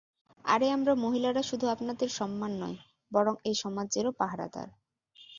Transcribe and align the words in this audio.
আরে 0.45 0.67
আমরা 0.71 0.93
মহিলারা 0.95 1.41
শুধু 1.41 1.65
আপনাদের 1.67 2.09
সম্মান 2.09 2.51
নয়, 2.59 2.77
বরং 3.11 3.33
এই 3.43 3.55
সমাজেরও 3.55 4.11
পাহাড়াদার। 4.11 4.67